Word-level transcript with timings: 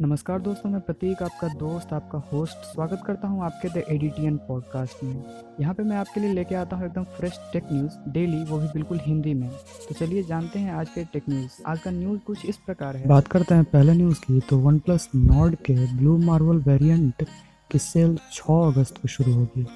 नमस्कार 0.00 0.38
दोस्तों, 0.40 0.70
मैं 0.70 0.80
प्रतीक, 0.80 1.22
आपका 1.22 1.48
दोस्त, 1.54 1.92
आपका 1.92 2.18
होस्ट 2.32 2.58
स्वागत 2.66 3.02
करता 3.06 3.28
हूँ 3.28 3.42
आपके 3.44 3.68
द 3.68 3.82
एडिटियन 3.90 4.36
पॉडकास्ट 4.36 5.02
में। 5.04 5.24
यहाँ 5.60 5.74
पे 5.74 5.82
मैं 5.82 5.96
आपके 5.96 6.20
लिए 6.20 6.32
लेके 6.32 6.54
आता 6.54 6.76
हूँ 6.76 6.86
एकदम 6.86 7.04
फ्रेश 7.16 7.38
टेक 7.52 7.64
न्यूज़ 7.72 7.96
डेली 8.12 8.42
वो 8.44 8.58
भी 8.58 8.66
बिल्कुल 8.66 9.00
हिंदी 9.02 9.34
में। 9.34 9.48
तो 9.88 9.94
चलिए 9.94 10.22
जानते 10.22 10.58
हैं 10.58 10.72
आज 10.72 10.88
के 10.88 11.04
टेक 11.04 11.28
न्यूज़ 11.28 11.62
आज 11.66 11.80
का 11.80 11.90
न्यूज़ 11.90 12.20
कुछ 12.20 12.46
इस 12.46 12.56
प्रकार 12.56 12.96
है। 12.96 13.06
बात 13.08 13.28
करते 13.28 13.54
हैं 13.54 13.64
पहले 13.64 13.92
न्यूज़ 13.92 14.20
की 14.20 14.40
तो 14.40 14.58
वन 14.58 14.78
प्लस 14.78 15.08
नॉर्ड 15.14 15.56
के 15.56 15.74
ब्लू 15.96 16.16
मार्वल 16.18 16.62
वेरियंट 16.62 17.26
की 17.70 17.78
सेल 17.78 18.18
छः 18.32 18.66
अगस्त 18.66 19.02
को 19.02 19.08
शुरू 19.08 19.32
होगी। 19.32 19.66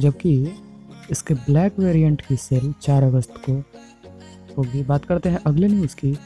जबकि 0.00 0.36
इसके 1.10 1.34
ब्लैक 1.34 1.78
वेरियंट 1.78 2.20
की 2.20 2.36
सेल 2.36 2.72
चार 2.82 3.02
अगस्त 3.02 3.42
को 3.48 3.62
होगी। 4.58 4.82
बात 4.84 5.04
करते 5.04 5.28
हैं 5.28 5.40
अगले 5.46 5.68
न्यूज़ 5.68 5.96
की 5.96 6.16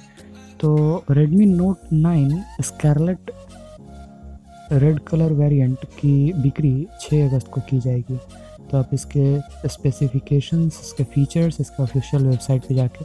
तो 0.60 1.04
Redmi 1.10 1.46
Note 1.50 1.92
9 1.94 2.62
scarlet 2.62 3.30
red 4.72 4.98
colour 5.00 5.32
variant 5.32 5.84
की 5.98 6.32
बिक्री 6.32 6.86
6 7.00 7.28
अगस्त 7.28 7.48
को 7.48 7.60
की 7.60 7.78
जाएगी। 7.80 8.16
तो 8.70 8.76
आप 8.78 8.90
इसके 8.92 9.68
स्पेसिफिकेशंस 9.68 10.80
इसके 10.82 11.04
फीचर्स 11.04 11.60
इसका 11.60 11.82
ऑफिशियल 11.82 12.26
वेबसाइट 12.26 12.62
पे 12.62 12.74
जाके 12.74 13.04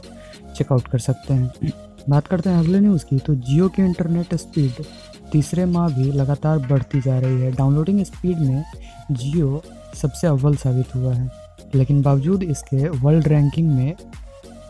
चेकआउट 0.54 0.88
कर 0.88 0.98
सकते 0.98 1.34
हैं। 1.34 1.72
बात 2.10 2.26
करते 2.26 2.50
हैं 2.50 2.58
अगले 2.58 2.80
न्यूज़ 2.80 3.04
की 3.04 3.18
तो 3.18 3.34
जियो 3.36 3.68
की 3.68 3.82
इंटरनेट 3.82 4.34
स्पीड 4.34 4.84
तीसरे 5.32 5.64
माह 5.66 5.88
भी 5.88 6.10
लगातार 6.12 6.58
बढ़ती 6.68 7.00
जा 7.00 7.18
रही 7.18 7.40
है। 7.40 7.52
डाउनलोडिंग 7.52 8.04
स्पीड 8.04 8.38
में 8.38 8.64
जियो 9.12 9.62
सबसे 9.94 10.26
अव्वल 10.26 10.56
साबित 10.56 10.94
हुआ 10.94 11.14
है, 11.14 11.30
लेकिन 11.74 12.02
बावजूद 12.02 12.42
इसके 12.42 12.88
वर्ल्ड 12.88 13.28
रैंकिंग 13.28 13.70
में 13.70 13.94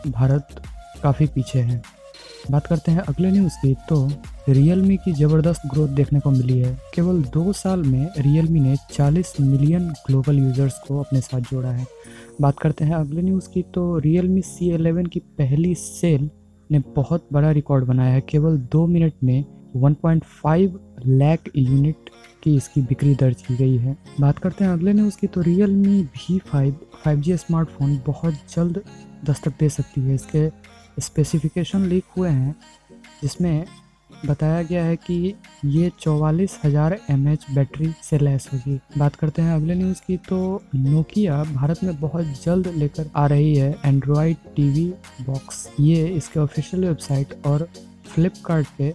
भारत 0.07 0.61
काफ़ी 1.03 1.27
पीछे 1.27 1.59
है। 1.61 1.81
बात 2.51 2.67
करते 2.67 2.91
हैं 2.91 2.99
अगले 3.01 3.29
न्यूज़ 3.31 3.53
की 3.61 3.73
तो 3.89 4.07
रियलमी 4.49 4.95
की 4.97 5.11
ज़बरदस्त 5.13 5.61
ग्रोथ 5.67 5.89
देखने 5.89 6.19
को 6.19 6.31
मिली 6.31 6.57
है। 6.59 6.73
केवल 6.95 7.21
दो 7.33 7.53
साल 7.53 7.83
में 7.83 8.07
रियलमी 8.17 8.59
ने 8.59 8.75
40 8.91 9.33
मिलियन 9.41 9.87
ग्लोबल 10.07 10.39
यूज़र्स 10.39 10.79
को 10.87 10.99
अपने 10.99 11.21
साथ 11.21 11.41
जोड़ा 11.51 11.69
है। 11.69 11.85
बात 12.41 12.59
करते 12.59 12.85
हैं 12.85 12.95
अगले 12.95 13.21
न्यूज़ 13.21 13.49
की 13.49 13.61
तो 13.75 13.97
रियलमी 13.99 14.41
सी 14.41 14.69
एलेवन 14.69 15.05
की 15.05 15.19
पहली 15.37 15.73
सेल 15.75 16.29
ने 16.69 16.79
बहुत 16.95 17.27
बड़ा 17.33 17.51
रिकॉर्ड 17.51 17.85
बनाया 17.85 18.13
है। 18.13 18.21
केवल 18.21 18.57
दो 18.71 18.85
मिनट 18.87 19.13
में 19.23 19.43
1.5 19.77 20.77
लाख 21.07 21.49
यूनिट 21.57 22.09
की 22.43 22.55
इसकी 22.55 22.81
बिक्री 22.81 23.15
दर्ज 23.15 23.41
की 23.41 23.55
गई 23.55 23.77
है। 23.77 23.97
बात 24.21 24.39
करते 24.39 24.65
हैं 24.65 24.71
अगले 24.71 24.93
न्यूज़ 24.93 25.17
की 25.17 25.27
तो 25.27 25.41
Realme 25.75 26.01
V 26.01 26.37
five 26.47 26.75
five 27.03 27.21
smartphone 27.37 27.99
बहुत 28.07 28.33
जल्द 28.55 28.81
दस्तक 29.25 29.53
दे 29.59 29.69
सकती 29.69 30.01
है। 30.01 30.15
इसके 30.15 30.47
स्पेसिफिकेशन 30.99 31.85
लीक 31.85 32.03
हुए 32.17 32.29
हैं, 32.29 32.55
जिसमें 33.21 33.65
बताया 34.25 34.61
गया 34.63 34.83
है 34.85 34.95
कि 34.97 35.33
ये 35.65 35.91
चौवालीस 35.99 36.59
हज़ार 36.63 36.97
एम 37.11 37.25
बैटरी 37.55 37.91
से 38.03 38.17
लैस 38.19 38.49
होगी। 38.53 38.79
बात 38.97 39.15
करते 39.15 39.41
हैं 39.41 39.55
अगले 39.55 39.75
न्यूज़ 39.75 40.01
की 40.07 40.17
तो 40.29 40.37
नोकिया 40.75 41.43
भारत 41.45 41.83
में 41.83 41.99
बहुत 41.99 42.25
जल्द 42.43 42.67
लेकर 42.75 43.09
आ 43.15 43.25
रही 43.27 43.55
है 43.55 43.71
एंड्रॉयड 43.85 44.37
टीवी 44.55 44.85
बॉक्स 45.21 45.67
ये 45.79 46.07
इसके 46.07 46.39
ऑफिशियल 46.39 46.85
वेबसाइट 46.85 47.35
और 47.45 47.67
फ्लिपकार्ट 48.05 48.67
पे 48.77 48.93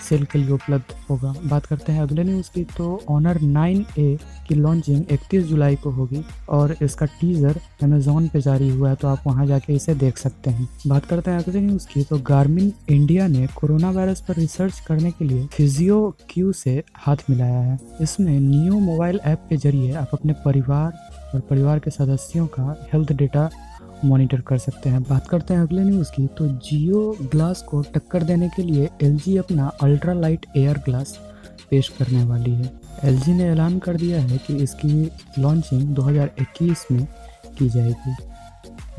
सेल 0.00 0.24
के 0.24 0.38
लिए 0.38 0.50
उपलब्ध 0.52 0.94
होगा। 1.10 1.34
बात 1.44 1.66
करते 1.66 1.92
हैं 1.92 2.02
अगले 2.02 2.24
न्यूज़ 2.24 2.50
की 2.50 2.64
तो 2.76 3.00
ऑनर 3.08 3.38
9A 3.40 4.16
की 4.48 4.54
लॉन्चिंग 4.54 5.04
31 5.12 5.44
जुलाई 5.44 5.76
को 5.76 5.90
होगी 5.90 6.22
और 6.48 6.76
इसका 6.82 7.06
टीज़र 7.20 7.60
अमेजोन 7.82 8.28
पे 8.28 8.40
जारी 8.40 8.68
हुआ 8.68 8.88
है 8.90 8.96
तो 8.96 9.08
आप 9.08 9.22
वहाँ 9.26 9.46
जाके 9.46 9.74
इसे 9.74 9.94
देख 9.96 10.18
सकते 10.18 10.50
हैं। 10.50 10.68
बात 10.86 11.04
करते 11.04 11.30
हैं 11.30 11.38
अगले 11.38 11.60
न्यूज़ 11.60 11.86
की 11.88 12.04
तो 12.04 12.18
गार्मिन 12.26 12.72
इंडिया 12.90 13.26
ने 13.28 13.46
कोरोना 13.56 13.90
वायरस 13.90 14.24
पर 14.28 14.34
रिसर्च 14.36 14.80
करने 14.80 15.10
के 15.10 15.24
लिए 15.24 15.46
फिजियो 15.46 15.98
क्यू 16.30 16.52
से 16.54 16.82
हाथ 16.96 17.30
मिलाया 17.30 17.60
है। 17.60 17.78
इसमें 18.02 18.38
न्यू 18.40 18.78
मोबाइल 18.80 19.20
ऐप 19.24 19.46
के 19.48 19.56
ज़रिए 19.58 19.94
आप 19.94 20.10
अपने 20.12 20.32
परिवार 20.44 21.08
और 21.34 21.40
परिवार 21.40 21.78
के 21.78 21.90
सदस्यों 21.90 22.46
का 22.48 22.74
हेल्थ 22.92 23.12
डेटा 23.14 23.48
मॉनिटर 24.04 24.40
कर 24.40 24.58
सकते 24.58 24.88
हैं। 24.88 25.02
बात 25.02 25.28
करते 25.28 25.54
हैं 25.54 25.60
अगले 25.60 25.84
न्यूज़ 25.84 26.10
की। 26.12 26.26
तो 26.26 26.48
जियो 26.48 27.16
ग्लास 27.20 27.62
को 27.62 27.82
टक्कर 27.82 28.22
देने 28.22 28.48
के 28.48 28.62
लिए 28.62 28.90
एलजी 29.02 29.36
अपना 29.36 29.66
अल्ट्रा 29.82 30.12
लाइट 30.12 30.46
एयर 30.56 30.78
ग्लास 30.78 31.18
पेश 31.70 31.88
करने 31.88 32.24
वाली 32.24 32.54
है। 32.54 32.72
एलजी 33.04 33.32
ने 33.32 33.44
ऐलान 33.44 33.78
कर 33.78 33.96
दिया 33.96 34.20
है 34.20 34.38
कि 34.38 34.56
इसकी 34.56 35.10
लॉन्चिंग 35.38 35.94
2021 35.94 36.86
में 36.92 37.06
की 37.58 37.68
जाएगी। 37.68 38.14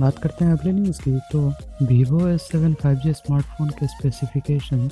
बात 0.01 0.19
करते 0.19 0.45
हैं 0.45 0.53
अगले 0.53 0.71
न्यूज़ 0.71 1.01
की। 1.01 1.19
तो 1.31 1.53
Vivo 1.85 2.27
S 2.27 2.41
seven 2.41 2.73
five 2.73 2.97
G 2.97 3.13
smartphone 3.13 3.69
के 3.69 3.87
स्पेसिफिकेशन 3.87 4.89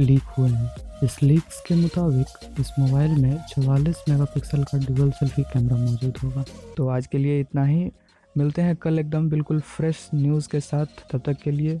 लीक 0.00 0.22
हुए 0.22 0.50
हैं। 0.50 0.70
इस 1.04 1.22
लीक्स 1.22 1.62
के 1.68 1.74
मुताबिक 1.74 2.26
इस 2.60 2.72
मोबाइल 2.78 3.10
में 3.10 3.44
चवालीस 3.48 3.96
मेगापिक्सल 4.08 4.64
का 4.64 4.78
डुअल 4.78 5.10
सेल्फी 5.10 5.42
कैमरा 5.42 5.76
मौजूद 5.76 6.16
होगा। 6.24 6.44
तो 6.76 6.88
आज 6.88 7.06
के 7.06 7.18
लिए 7.18 7.40
इतना 7.40 7.64
ही। 7.64 7.90
मिलते 8.38 8.62
हैं 8.62 8.76
कल 8.76 8.98
एकदम 8.98 9.28
बिल्कुल 9.30 9.60
फ्रेश 9.60 10.08
न्यूज़ 10.14 10.48
के 10.48 10.60
साथ। 10.60 10.86
तब 11.12 11.22
तक 11.26 11.36
के 11.42 11.50
लिए 11.50 11.80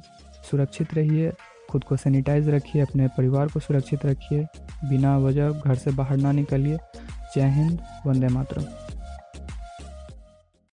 सुरक्षित 0.50 0.94
रहिए, 0.94 1.32
खुद 1.70 1.84
को 1.84 1.96
सैनिटाइज 1.96 2.48
रखिए, 2.48 2.82
अपने 2.82 3.08
परिवार 3.08 3.48
को 3.48 3.60
सुरक्षित 3.60 4.06
रखिए, 4.06 4.46
बिना 4.84 5.16
वजह 5.18 5.50
घर 5.50 5.74
से 5.74 5.90
बाहर 5.90 6.16
ना 6.16 6.32
निकलिए। 6.32 6.78
जय 7.34 7.48
हिंद, 7.48 7.80
वंदे 8.06 8.28
मातरम। 8.28 8.87